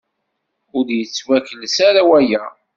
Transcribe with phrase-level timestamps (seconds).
[0.75, 2.43] Ur d-yettwakles ara waya.